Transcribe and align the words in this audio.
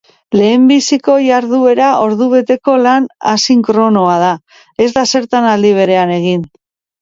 Lehenbiziko 0.37 1.17
jarduera 1.23 1.89
ordubeteko 2.05 2.77
lan 2.85 3.05
asinkronoa 3.33 4.17
da, 4.25 4.33
ez 4.87 4.89
da 4.97 5.05
zertan 5.13 5.51
aldi 5.53 5.75
berean 5.83 6.17
egin. 6.17 6.51